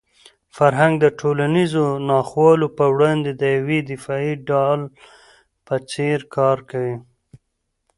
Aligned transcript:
فرهنګ 0.57 0.93
د 0.99 1.05
ټولنیزو 1.19 1.85
ناخوالو 2.09 2.67
په 2.77 2.85
وړاندې 2.93 3.31
د 3.41 3.43
یوې 3.57 3.79
دفاعي 3.91 4.33
ډال 4.47 4.79
په 5.65 5.75
څېر 5.91 6.19
کار 6.35 6.57
کوي. 6.71 6.95